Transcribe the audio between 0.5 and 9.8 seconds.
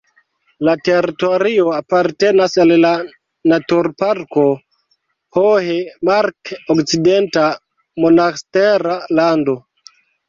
La teritorio apartenas al la naturparko Hohe Mark-Okcidenta Monastera Lando.